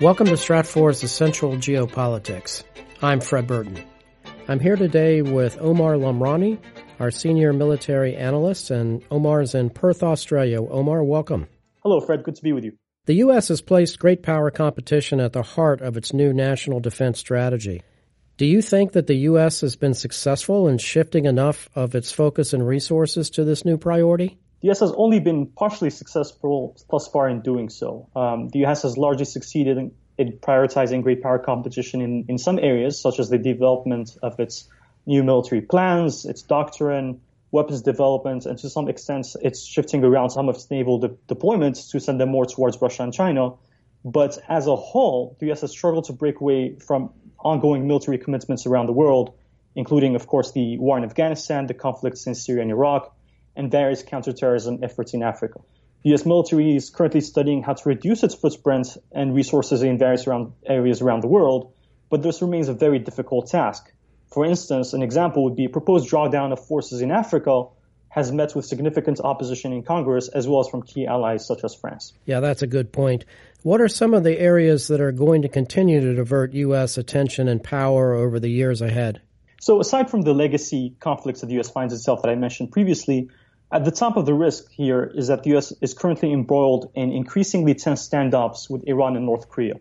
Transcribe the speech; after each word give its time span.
Welcome 0.00 0.28
to 0.28 0.34
Stratfor's 0.34 1.02
Essential 1.02 1.56
Geopolitics. 1.56 2.62
I'm 3.02 3.20
Fred 3.20 3.48
Burton. 3.48 3.82
I'm 4.46 4.60
here 4.60 4.76
today 4.76 5.22
with 5.22 5.58
Omar 5.60 5.94
Lamrani, 5.94 6.60
our 7.00 7.10
senior 7.10 7.52
military 7.52 8.14
analyst, 8.14 8.70
and 8.70 9.02
Omar's 9.10 9.56
in 9.56 9.70
Perth, 9.70 10.04
Australia. 10.04 10.62
Omar, 10.62 11.02
welcome. 11.02 11.48
Hello, 11.82 12.00
Fred. 12.00 12.22
Good 12.22 12.36
to 12.36 12.42
be 12.42 12.52
with 12.52 12.62
you. 12.62 12.78
The 13.06 13.14
U.S. 13.14 13.48
has 13.48 13.60
placed 13.60 13.98
great 13.98 14.22
power 14.22 14.52
competition 14.52 15.18
at 15.18 15.32
the 15.32 15.42
heart 15.42 15.80
of 15.80 15.96
its 15.96 16.12
new 16.12 16.32
national 16.32 16.78
defense 16.78 17.18
strategy. 17.18 17.82
Do 18.36 18.46
you 18.46 18.62
think 18.62 18.92
that 18.92 19.08
the 19.08 19.16
U.S. 19.16 19.62
has 19.62 19.74
been 19.74 19.94
successful 19.94 20.68
in 20.68 20.78
shifting 20.78 21.24
enough 21.24 21.68
of 21.74 21.96
its 21.96 22.12
focus 22.12 22.52
and 22.52 22.64
resources 22.64 23.30
to 23.30 23.42
this 23.42 23.64
new 23.64 23.76
priority? 23.76 24.38
The 24.60 24.66
U.S. 24.66 24.80
has 24.80 24.92
only 24.96 25.20
been 25.20 25.46
partially 25.46 25.90
successful 25.90 26.76
thus 26.90 27.06
far 27.06 27.28
in 27.28 27.42
doing 27.42 27.68
so. 27.68 28.08
Um, 28.16 28.48
the 28.48 28.60
U.S. 28.60 28.82
has 28.82 28.98
largely 28.98 29.24
succeeded 29.24 29.78
in, 29.78 29.92
in, 30.16 30.32
prioritizing 30.32 31.02
great 31.02 31.22
power 31.22 31.38
competition 31.38 32.00
in, 32.00 32.24
in 32.28 32.38
some 32.38 32.58
areas, 32.58 33.00
such 33.00 33.20
as 33.20 33.30
the 33.30 33.38
development 33.38 34.16
of 34.20 34.40
its 34.40 34.68
new 35.06 35.22
military 35.22 35.60
plans, 35.60 36.24
its 36.24 36.42
doctrine, 36.42 37.20
weapons 37.52 37.82
development, 37.82 38.46
and 38.46 38.58
to 38.58 38.68
some 38.68 38.88
extent, 38.88 39.28
it's 39.42 39.64
shifting 39.64 40.02
around 40.02 40.30
some 40.30 40.48
of 40.48 40.56
its 40.56 40.68
naval 40.70 40.98
de- 40.98 41.08
deployments 41.32 41.90
to 41.92 42.00
send 42.00 42.20
them 42.20 42.30
more 42.30 42.44
towards 42.44 42.80
Russia 42.82 43.04
and 43.04 43.14
China. 43.14 43.52
But 44.04 44.38
as 44.48 44.66
a 44.66 44.74
whole, 44.74 45.36
the 45.38 45.46
U.S. 45.46 45.60
has 45.60 45.70
struggled 45.70 46.04
to 46.04 46.12
break 46.12 46.40
away 46.40 46.74
from 46.74 47.10
ongoing 47.38 47.86
military 47.86 48.18
commitments 48.18 48.66
around 48.66 48.86
the 48.86 48.92
world, 48.92 49.34
including, 49.76 50.16
of 50.16 50.26
course, 50.26 50.50
the 50.50 50.78
war 50.78 50.98
in 50.98 51.04
Afghanistan, 51.04 51.68
the 51.68 51.74
conflicts 51.74 52.26
in 52.26 52.34
Syria 52.34 52.62
and 52.62 52.70
Iraq, 52.72 53.14
and 53.58 53.70
various 53.70 54.02
counterterrorism 54.02 54.78
efforts 54.82 55.12
in 55.12 55.22
Africa. 55.22 55.60
The 56.04 56.10
U.S. 56.10 56.24
military 56.24 56.76
is 56.76 56.90
currently 56.90 57.20
studying 57.20 57.62
how 57.62 57.74
to 57.74 57.88
reduce 57.88 58.22
its 58.22 58.34
footprint 58.34 58.96
and 59.12 59.34
resources 59.34 59.82
in 59.82 59.98
various 59.98 60.26
around, 60.26 60.52
areas 60.64 61.02
around 61.02 61.22
the 61.22 61.28
world, 61.28 61.72
but 62.08 62.22
this 62.22 62.40
remains 62.40 62.68
a 62.68 62.72
very 62.72 63.00
difficult 63.00 63.50
task. 63.50 63.92
For 64.32 64.44
instance, 64.46 64.92
an 64.92 65.02
example 65.02 65.44
would 65.44 65.56
be 65.56 65.64
a 65.64 65.68
proposed 65.68 66.08
drawdown 66.08 66.52
of 66.52 66.64
forces 66.64 67.00
in 67.00 67.10
Africa 67.10 67.64
has 68.10 68.32
met 68.32 68.54
with 68.54 68.64
significant 68.64 69.20
opposition 69.20 69.72
in 69.72 69.82
Congress 69.82 70.28
as 70.28 70.46
well 70.48 70.60
as 70.60 70.68
from 70.68 70.82
key 70.82 71.06
allies 71.06 71.46
such 71.46 71.64
as 71.64 71.74
France. 71.74 72.14
Yeah, 72.24 72.40
that's 72.40 72.62
a 72.62 72.66
good 72.66 72.92
point. 72.92 73.24
What 73.62 73.80
are 73.80 73.88
some 73.88 74.14
of 74.14 74.24
the 74.24 74.38
areas 74.38 74.88
that 74.88 75.00
are 75.00 75.12
going 75.12 75.42
to 75.42 75.48
continue 75.48 76.00
to 76.00 76.14
divert 76.14 76.54
U.S. 76.54 76.96
attention 76.96 77.48
and 77.48 77.62
power 77.62 78.14
over 78.14 78.38
the 78.38 78.48
years 78.48 78.80
ahead? 78.80 79.20
So, 79.60 79.80
aside 79.80 80.08
from 80.10 80.22
the 80.22 80.32
legacy 80.32 80.94
conflicts 81.00 81.40
that 81.40 81.48
the 81.48 81.54
U.S. 81.54 81.68
finds 81.68 81.92
itself 81.92 82.22
that 82.22 82.30
I 82.30 82.36
mentioned 82.36 82.70
previously, 82.70 83.28
at 83.70 83.84
the 83.84 83.90
top 83.90 84.16
of 84.16 84.24
the 84.24 84.34
risk 84.34 84.70
here 84.70 85.04
is 85.14 85.28
that 85.28 85.42
the 85.42 85.50
U.S. 85.50 85.72
is 85.80 85.92
currently 85.92 86.32
embroiled 86.32 86.90
in 86.94 87.12
increasingly 87.12 87.74
tense 87.74 88.08
standoffs 88.08 88.70
with 88.70 88.86
Iran 88.86 89.16
and 89.16 89.26
North 89.26 89.48
Korea. 89.50 89.74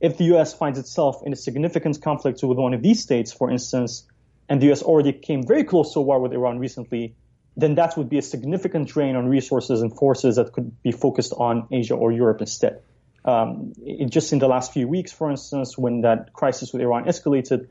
If 0.00 0.18
the 0.18 0.24
U.S. 0.24 0.52
finds 0.52 0.78
itself 0.78 1.22
in 1.24 1.32
a 1.32 1.36
significant 1.36 2.02
conflict 2.02 2.42
with 2.42 2.58
one 2.58 2.74
of 2.74 2.82
these 2.82 3.02
states, 3.02 3.32
for 3.32 3.50
instance, 3.50 4.04
and 4.48 4.60
the 4.60 4.66
U.S. 4.66 4.82
already 4.82 5.12
came 5.12 5.46
very 5.46 5.64
close 5.64 5.94
to 5.94 6.00
a 6.00 6.02
war 6.02 6.20
with 6.20 6.32
Iran 6.32 6.58
recently, 6.58 7.14
then 7.56 7.76
that 7.76 7.96
would 7.96 8.08
be 8.08 8.18
a 8.18 8.22
significant 8.22 8.88
drain 8.88 9.16
on 9.16 9.28
resources 9.28 9.80
and 9.80 9.96
forces 9.96 10.36
that 10.36 10.52
could 10.52 10.82
be 10.82 10.92
focused 10.92 11.32
on 11.32 11.68
Asia 11.70 11.94
or 11.94 12.12
Europe 12.12 12.40
instead. 12.40 12.82
Um, 13.24 13.72
it, 13.84 14.10
just 14.10 14.32
in 14.32 14.40
the 14.40 14.48
last 14.48 14.72
few 14.72 14.88
weeks, 14.88 15.12
for 15.12 15.30
instance, 15.30 15.78
when 15.78 16.00
that 16.02 16.32
crisis 16.32 16.72
with 16.72 16.82
Iran 16.82 17.04
escalated, 17.04 17.68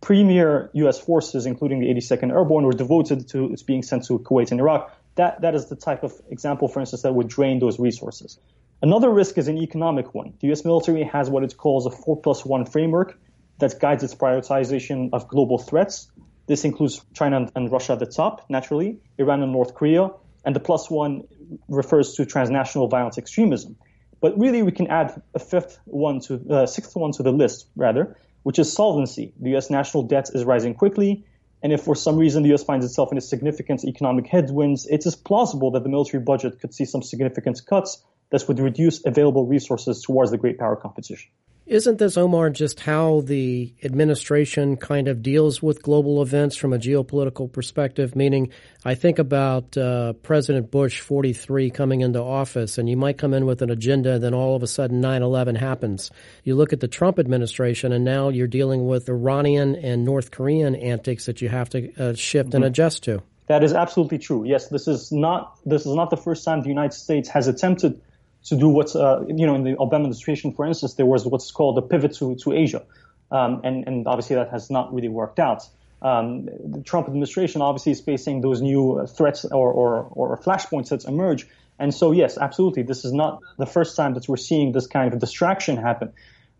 premier 0.00 0.70
U.S. 0.74 0.98
forces, 0.98 1.46
including 1.46 1.80
the 1.80 1.86
82nd 1.86 2.30
Airborne, 2.32 2.64
were 2.64 2.72
devoted 2.72 3.28
to 3.28 3.52
its 3.52 3.62
being 3.62 3.82
sent 3.82 4.06
to 4.06 4.18
Kuwait 4.18 4.50
and 4.50 4.60
Iraq. 4.60 4.94
That, 5.18 5.40
that 5.40 5.56
is 5.56 5.66
the 5.66 5.74
type 5.74 6.04
of 6.04 6.12
example, 6.30 6.68
for 6.68 6.78
instance, 6.78 7.02
that 7.02 7.12
would 7.12 7.26
drain 7.26 7.58
those 7.58 7.80
resources. 7.80 8.38
Another 8.82 9.10
risk 9.10 9.36
is 9.36 9.48
an 9.48 9.58
economic 9.58 10.14
one. 10.14 10.32
The 10.38 10.46
U.S. 10.46 10.64
military 10.64 11.02
has 11.02 11.28
what 11.28 11.42
it 11.42 11.56
calls 11.56 11.86
a 11.86 11.90
4 11.90 12.20
plus 12.20 12.44
1 12.44 12.66
framework 12.66 13.18
that 13.58 13.80
guides 13.80 14.04
its 14.04 14.14
prioritization 14.14 15.10
of 15.12 15.26
global 15.26 15.58
threats. 15.58 16.08
This 16.46 16.64
includes 16.64 17.04
China 17.14 17.50
and 17.56 17.72
Russia 17.72 17.94
at 17.94 17.98
the 17.98 18.06
top, 18.06 18.48
naturally, 18.48 18.98
Iran 19.18 19.42
and 19.42 19.50
North 19.50 19.74
Korea, 19.74 20.12
and 20.44 20.54
the 20.54 20.60
plus 20.60 20.88
one 20.88 21.24
refers 21.68 22.14
to 22.14 22.24
transnational 22.24 22.86
violent 22.86 23.18
extremism. 23.18 23.74
But 24.20 24.38
really, 24.38 24.62
we 24.62 24.70
can 24.70 24.86
add 24.86 25.20
a 25.34 25.40
fifth 25.40 25.80
one 25.86 26.20
to, 26.20 26.40
uh, 26.48 26.66
sixth 26.66 26.94
one 26.94 27.10
to 27.12 27.24
the 27.24 27.32
list, 27.32 27.66
rather, 27.74 28.16
which 28.44 28.60
is 28.60 28.72
solvency. 28.72 29.32
The 29.40 29.50
U.S. 29.50 29.68
national 29.68 30.04
debt 30.04 30.30
is 30.32 30.44
rising 30.44 30.74
quickly, 30.74 31.24
and 31.62 31.72
if 31.72 31.82
for 31.82 31.94
some 31.94 32.16
reason 32.16 32.42
the 32.42 32.50
U.S. 32.50 32.62
finds 32.62 32.84
itself 32.84 33.10
in 33.12 33.18
a 33.18 33.20
significant 33.20 33.84
economic 33.84 34.26
headwinds, 34.26 34.86
it 34.86 35.04
is 35.06 35.16
plausible 35.16 35.70
that 35.72 35.82
the 35.82 35.88
military 35.88 36.22
budget 36.22 36.60
could 36.60 36.74
see 36.74 36.84
some 36.84 37.02
significant 37.02 37.64
cuts 37.66 38.02
that 38.30 38.46
would 38.46 38.60
reduce 38.60 39.04
available 39.04 39.46
resources 39.46 40.02
towards 40.02 40.30
the 40.30 40.38
great 40.38 40.58
power 40.58 40.76
competition. 40.76 41.30
Isn't 41.68 41.98
this, 41.98 42.16
Omar, 42.16 42.48
just 42.48 42.80
how 42.80 43.20
the 43.20 43.74
administration 43.84 44.78
kind 44.78 45.06
of 45.06 45.22
deals 45.22 45.62
with 45.62 45.82
global 45.82 46.22
events 46.22 46.56
from 46.56 46.72
a 46.72 46.78
geopolitical 46.78 47.52
perspective? 47.52 48.16
Meaning, 48.16 48.52
I 48.86 48.94
think 48.94 49.18
about 49.18 49.76
uh, 49.76 50.14
President 50.14 50.70
Bush 50.70 51.00
43 51.00 51.68
coming 51.68 52.00
into 52.00 52.22
office, 52.22 52.78
and 52.78 52.88
you 52.88 52.96
might 52.96 53.18
come 53.18 53.34
in 53.34 53.44
with 53.44 53.60
an 53.60 53.70
agenda, 53.70 54.14
and 54.14 54.24
then 54.24 54.32
all 54.32 54.56
of 54.56 54.62
a 54.62 54.66
sudden 54.66 55.02
9 55.02 55.22
11 55.22 55.56
happens. 55.56 56.10
You 56.42 56.54
look 56.54 56.72
at 56.72 56.80
the 56.80 56.88
Trump 56.88 57.18
administration, 57.18 57.92
and 57.92 58.02
now 58.02 58.30
you're 58.30 58.46
dealing 58.46 58.86
with 58.86 59.06
Iranian 59.10 59.76
and 59.76 60.06
North 60.06 60.30
Korean 60.30 60.74
antics 60.74 61.26
that 61.26 61.42
you 61.42 61.50
have 61.50 61.68
to 61.70 61.92
uh, 61.98 62.14
shift 62.14 62.48
mm-hmm. 62.48 62.56
and 62.56 62.64
adjust 62.64 63.02
to. 63.02 63.22
That 63.48 63.62
is 63.62 63.74
absolutely 63.74 64.18
true. 64.18 64.46
Yes, 64.46 64.68
this 64.68 64.88
is 64.88 65.12
not 65.12 65.58
this 65.66 65.84
is 65.84 65.94
not 65.94 66.08
the 66.08 66.16
first 66.16 66.46
time 66.46 66.62
the 66.62 66.68
United 66.68 66.94
States 66.94 67.28
has 67.28 67.46
attempted 67.46 68.00
to 68.48 68.56
do 68.56 68.68
what's, 68.68 68.94
uh, 68.96 69.24
you 69.26 69.46
know, 69.46 69.54
in 69.54 69.64
the 69.64 69.74
Obama 69.74 70.04
administration, 70.04 70.52
for 70.52 70.66
instance, 70.66 70.94
there 70.94 71.06
was 71.06 71.26
what's 71.26 71.50
called 71.50 71.78
a 71.78 71.82
pivot 71.82 72.14
to, 72.14 72.34
to 72.36 72.52
Asia. 72.52 72.84
Um, 73.30 73.60
and, 73.64 73.86
and 73.86 74.06
obviously 74.06 74.36
that 74.36 74.50
has 74.50 74.70
not 74.70 74.92
really 74.94 75.08
worked 75.08 75.38
out. 75.38 75.68
Um, 76.00 76.46
the 76.46 76.82
Trump 76.84 77.08
administration 77.08 77.60
obviously 77.60 77.92
is 77.92 78.00
facing 78.00 78.40
those 78.40 78.62
new 78.62 79.06
threats 79.06 79.44
or, 79.44 79.72
or, 79.72 80.08
or 80.12 80.38
flashpoints 80.38 80.90
that 80.90 81.04
emerge. 81.04 81.46
And 81.78 81.94
so, 81.94 82.12
yes, 82.12 82.38
absolutely, 82.38 82.82
this 82.82 83.04
is 83.04 83.12
not 83.12 83.40
the 83.56 83.66
first 83.66 83.96
time 83.96 84.14
that 84.14 84.28
we're 84.28 84.36
seeing 84.36 84.72
this 84.72 84.86
kind 84.86 85.12
of 85.12 85.20
distraction 85.20 85.76
happen. 85.76 86.12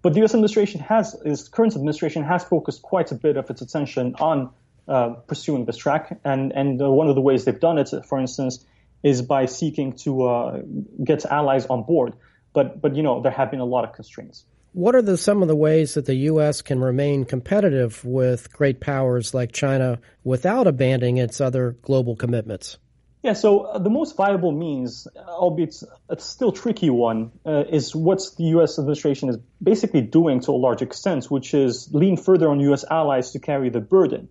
But 0.02 0.12
the 0.12 0.20
U.S. 0.20 0.34
administration 0.34 0.80
has, 0.82 1.14
its 1.24 1.48
current 1.48 1.74
administration 1.74 2.22
has 2.22 2.44
focused 2.44 2.82
quite 2.82 3.10
a 3.10 3.16
bit 3.16 3.36
of 3.36 3.50
its 3.50 3.62
attention 3.62 4.14
on 4.20 4.50
uh, 4.86 5.10
pursuing 5.26 5.64
this 5.64 5.76
track. 5.76 6.18
And, 6.24 6.52
and 6.52 6.80
uh, 6.80 6.90
one 6.90 7.08
of 7.08 7.14
the 7.14 7.20
ways 7.20 7.44
they've 7.44 7.58
done 7.58 7.78
it, 7.78 7.90
for 8.08 8.18
instance, 8.18 8.64
is 9.02 9.22
by 9.22 9.46
seeking 9.46 9.92
to 9.92 10.24
uh, 10.24 10.62
get 11.02 11.24
allies 11.24 11.66
on 11.66 11.84
board. 11.84 12.14
But 12.52 12.80
but 12.80 12.96
you 12.96 13.02
know 13.02 13.22
there 13.22 13.32
have 13.32 13.50
been 13.50 13.60
a 13.60 13.64
lot 13.64 13.84
of 13.84 13.92
constraints. 13.92 14.44
What 14.72 14.94
are 14.94 15.02
the, 15.02 15.16
some 15.16 15.42
of 15.42 15.48
the 15.48 15.56
ways 15.56 15.94
that 15.94 16.04
the 16.04 16.14
U.S. 16.14 16.62
can 16.62 16.80
remain 16.80 17.24
competitive 17.24 18.04
with 18.04 18.52
great 18.52 18.80
powers 18.80 19.32
like 19.32 19.50
China 19.50 19.98
without 20.24 20.66
abandoning 20.66 21.16
its 21.16 21.40
other 21.40 21.72
global 21.82 22.14
commitments? 22.14 22.76
Yeah, 23.22 23.32
so 23.32 23.62
uh, 23.62 23.78
the 23.78 23.90
most 23.90 24.16
viable 24.16 24.52
means, 24.52 25.08
albeit 25.16 25.82
a 26.08 26.20
still 26.20 26.52
tricky 26.52 26.90
one, 26.90 27.32
uh, 27.44 27.64
is 27.68 27.94
what 27.94 28.22
the 28.36 28.44
U.S. 28.44 28.78
administration 28.78 29.28
is 29.28 29.38
basically 29.60 30.02
doing 30.02 30.40
to 30.40 30.52
a 30.52 30.60
large 30.60 30.82
extent, 30.82 31.24
which 31.24 31.54
is 31.54 31.88
lean 31.92 32.16
further 32.16 32.48
on 32.48 32.60
U.S. 32.60 32.84
allies 32.88 33.32
to 33.32 33.40
carry 33.40 33.70
the 33.70 33.80
burden. 33.80 34.28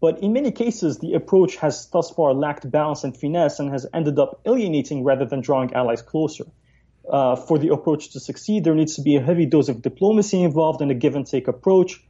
But 0.00 0.22
in 0.22 0.32
many 0.32 0.50
cases, 0.50 0.98
the 0.98 1.12
approach 1.12 1.56
has 1.56 1.86
thus 1.86 2.10
far 2.10 2.32
lacked 2.32 2.70
balance 2.70 3.04
and 3.04 3.14
finesse 3.16 3.60
and 3.60 3.70
has 3.70 3.86
ended 3.92 4.18
up 4.18 4.40
alienating 4.46 5.04
rather 5.04 5.26
than 5.26 5.42
drawing 5.42 5.74
allies 5.74 6.00
closer. 6.00 6.44
Uh, 7.08 7.36
for 7.36 7.58
the 7.58 7.68
approach 7.68 8.10
to 8.12 8.20
succeed, 8.20 8.64
there 8.64 8.74
needs 8.74 8.94
to 8.94 9.02
be 9.02 9.16
a 9.16 9.22
heavy 9.22 9.44
dose 9.44 9.68
of 9.68 9.82
diplomacy 9.82 10.42
involved 10.42 10.80
in 10.80 10.90
a 10.90 10.94
give 10.94 11.16
and 11.16 11.26
take 11.26 11.48
approach. 11.48 12.02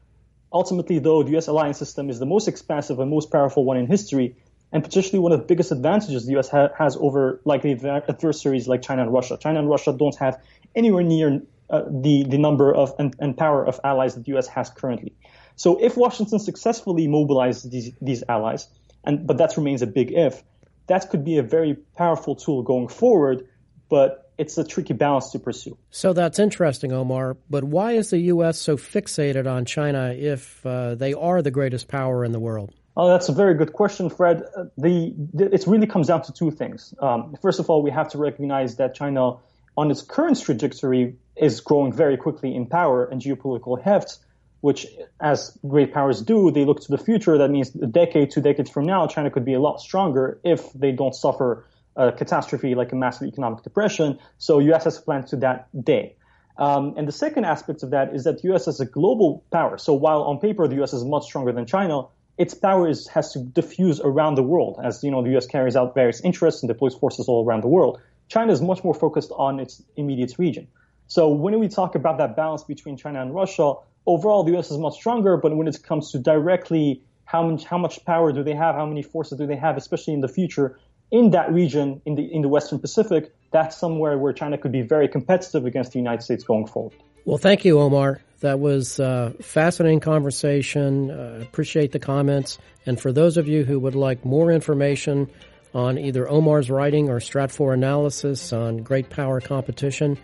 Ultimately, 0.53 0.99
though, 0.99 1.23
the 1.23 1.31
U.S. 1.33 1.49
alliance 1.49 1.79
system 1.79 2.11
is 2.11 2.19
the 2.19 2.27
most 2.27 2.49
expansive 2.49 2.99
and 3.01 3.11
most 3.11 3.31
powerful 3.31 3.65
one 3.65 3.77
in 3.77 3.87
history, 3.87 4.37
and 4.73 4.85
potentially 4.85 5.19
one 5.19 5.33
of 5.33 5.41
the 5.41 5.47
biggest 5.47 5.73
advantages 5.73 6.27
the 6.27 6.33
U.S. 6.33 6.49
Ha- 6.49 6.71
has 6.77 6.97
over 6.97 7.41
likely 7.45 7.73
adversaries 7.73 8.69
like 8.69 8.83
China 8.83 9.03
and 9.03 9.13
Russia. 9.13 9.39
China 9.41 9.61
and 9.61 9.69
Russia 9.69 9.93
don't 9.93 10.17
have 10.17 10.41
anywhere 10.75 11.03
near 11.03 11.41
uh, 11.71 11.83
the 11.91 12.25
the 12.25 12.39
number 12.39 12.75
of 12.75 12.95
and, 12.99 13.15
and 13.19 13.37
power 13.37 13.67
of 13.67 13.81
allies 13.85 14.15
that 14.15 14.25
the 14.25 14.33
U.S. 14.33 14.49
has 14.49 14.71
currently. 14.71 15.15
So 15.57 15.79
if 15.83 15.97
Washington 15.97 16.39
successfully 16.39 17.07
mobilizes 17.07 17.71
these, 17.71 17.93
these 18.01 18.25
allies, 18.29 18.67
and 19.05 19.27
but 19.27 19.37
that 19.39 19.57
remains 19.57 19.83
a 19.83 19.87
big 19.87 20.13
if, 20.13 20.43
that 20.87 21.11
could 21.11 21.25
be 21.25 21.39
a 21.39 21.43
very 21.43 21.75
powerful 21.97 22.35
tool 22.35 22.63
going 22.63 22.89
forward, 22.89 23.47
but 23.89 24.33
it's 24.39 24.57
a 24.57 24.65
tricky 24.65 24.95
balance 24.95 25.31
to 25.33 25.39
pursue. 25.39 25.77
So 25.91 26.15
that's 26.15 26.39
interesting, 26.39 26.93
Omar. 26.93 27.37
But 27.51 27.65
why 27.65 27.93
is 27.93 28.09
the 28.09 28.19
U.S. 28.35 28.59
so 28.59 28.79
fixated 28.79 29.47
on 29.47 29.67
China 29.67 30.15
if 30.17 30.65
uh, 30.65 30.95
they 30.95 31.13
are 31.13 31.43
the 31.43 31.51
greatest 31.51 31.89
power 31.89 32.25
in 32.25 32.33
the 32.33 32.41
world? 32.41 32.75
Oh, 32.97 33.09
that's 33.09 33.29
a 33.29 33.33
very 33.33 33.55
good 33.55 33.75
question, 33.75 34.09
Fred. 34.09 34.43
Uh, 34.57 34.65
the, 34.79 35.15
the, 35.35 35.55
it 35.55 35.67
really 35.67 35.87
comes 35.87 36.09
down 36.09 36.23
to 36.23 36.33
two 36.33 36.51
things. 36.51 36.95
Um, 37.01 37.37
first 37.43 37.61
of 37.61 37.69
all, 37.69 37.83
we 37.83 37.91
have 37.91 38.09
to 38.11 38.19
recognize 38.19 38.77
that 38.77 38.95
China, 38.95 39.37
on 39.77 39.91
its 39.91 40.03
current 40.03 40.41
trajectory, 40.41 41.17
is 41.41 41.61
growing 41.61 41.93
very 41.93 42.17
quickly 42.17 42.55
in 42.55 42.67
power 42.67 43.05
and 43.05 43.21
geopolitical 43.21 43.83
heft 43.83 44.19
which 44.61 44.87
as 45.21 45.57
great 45.67 45.93
powers 45.93 46.21
do, 46.21 46.51
they 46.51 46.65
look 46.65 46.81
to 46.81 46.91
the 46.91 46.99
future. 46.99 47.39
That 47.39 47.51
means 47.51 47.75
a 47.77 47.87
decade, 47.87 48.31
two 48.31 48.41
decades 48.41 48.71
from 48.71 48.85
now, 48.85 49.07
China 49.07 49.31
could 49.31 49.45
be 49.45 49.55
a 49.55 49.61
lot 49.61 49.81
stronger 49.81 50.39
if 50.45 50.73
they 50.73 50.93
don't 50.93 51.15
suffer 51.15 51.67
a 51.97 52.13
catastrophe 52.13 52.75
like 52.75 52.93
a 52.93 52.97
massive 52.97 53.29
economic 53.29 53.63
depression. 53.63 54.19
So 54.39 54.59
U.S. 54.59 54.85
has 54.85 54.99
planned 54.99 55.29
to 55.29 55.37
that 55.37 55.69
day. 55.85 56.17
Um, 56.59 56.95
and 56.97 57.09
the 57.09 57.13
second 57.13 57.47
aspect 57.47 57.83
of 57.83 57.91
that 57.91 58.15
is 58.15 58.25
that 58.25 58.45
U.S. 58.45 58.69
is 58.69 58.81
a 58.81 58.87
global 58.87 59.45
power. 59.51 59.79
So 59.79 59.95
while 59.95 60.23
on 60.23 60.39
paper 60.39 60.69
the 60.69 60.77
U.S. 60.77 60.93
is 60.93 61.05
much 61.05 61.25
stronger 61.25 61.53
than 61.53 61.65
China, 61.65 62.03
its 62.37 62.55
power 62.55 62.89
is, 62.89 63.09
has 63.09 63.33
to 63.33 63.39
diffuse 63.41 64.01
around 64.01 64.35
the 64.35 64.43
world 64.43 64.79
as 64.83 65.03
you 65.03 65.11
know 65.11 65.23
the 65.23 65.31
U.S. 65.31 65.47
carries 65.47 65.77
out 65.77 65.95
various 65.95 66.21
interests 66.21 66.63
and 66.63 66.69
deploys 66.69 66.95
forces 66.95 67.29
all 67.29 67.45
around 67.47 67.63
the 67.63 67.69
world. 67.69 68.01
China 68.29 68.53
is 68.53 68.61
much 68.61 68.85
more 68.85 68.95
focused 68.95 69.33
on 69.37 69.59
its 69.59 69.83
immediate 69.97 70.39
region. 70.39 70.69
So 71.11 71.29
when 71.29 71.59
we 71.59 71.67
talk 71.67 71.97
about 71.97 72.19
that 72.19 72.37
balance 72.37 72.63
between 72.63 72.97
China 72.97 73.21
and 73.21 73.35
Russia, 73.35 73.75
overall 74.07 74.45
the 74.45 74.53
U.S. 74.53 74.71
is 74.71 74.79
much 74.79 74.95
stronger, 74.95 75.37
but 75.37 75.57
when 75.57 75.67
it 75.67 75.83
comes 75.83 76.13
to 76.13 76.21
directly 76.21 77.03
how 77.25 77.43
much 77.43 77.65
how 77.65 77.79
much 77.79 78.05
power 78.05 78.33
do 78.33 78.45
they 78.45 78.55
have, 78.55 78.77
how 78.77 78.87
many 78.87 79.03
forces 79.03 79.37
do 79.37 79.45
they 79.45 79.57
have, 79.57 79.77
especially 79.77 80.15
in 80.15 80.21
the 80.21 80.29
future 80.29 80.79
in 81.11 81.31
that 81.31 81.53
region 81.53 82.01
in 82.07 82.15
the 82.15 82.23
in 82.33 82.43
the 82.43 82.49
Western 82.49 82.79
Pacific, 82.79 83.35
that's 83.51 83.77
somewhere 83.77 84.19
where 84.19 84.33
China 84.33 84.57
could 84.57 84.71
be 84.71 84.83
very 84.83 85.09
competitive 85.09 85.67
against 85.67 85.91
the 85.91 85.99
United 85.99 86.23
States 86.23 86.45
going 86.45 86.69
forward. 86.69 86.95
Well, 87.25 87.39
thank 87.39 87.65
you, 87.65 87.81
Omar. 87.81 88.21
That 88.39 88.61
was 88.61 89.01
a 89.01 89.35
fascinating 89.43 89.99
conversation. 89.99 91.11
Uh, 91.11 91.41
appreciate 91.43 91.91
the 91.91 91.99
comments. 91.99 92.59
And 92.87 93.01
for 93.01 93.11
those 93.11 93.37
of 93.37 93.49
you 93.49 93.65
who 93.65 93.81
would 93.81 93.97
like 93.97 94.25
more 94.25 94.53
information 94.53 95.29
on 95.75 95.99
either 95.99 96.29
Omar's 96.29 96.71
writing 96.71 97.11
or 97.11 97.19
Stratfor 97.19 97.75
analysis 97.75 98.53
on 98.53 98.85
great 98.85 99.11
power 99.11 99.41
competition, 99.41 100.17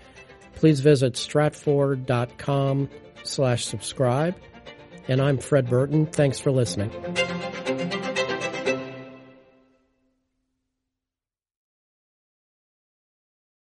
please 0.56 0.80
visit 0.80 1.14
stratfor.com 1.14 2.90
slash 3.22 3.64
subscribe. 3.64 4.34
And 5.08 5.22
I'm 5.22 5.38
Fred 5.38 5.70
Burton. 5.70 6.06
Thanks 6.06 6.40
for 6.40 6.50
listening. 6.50 6.90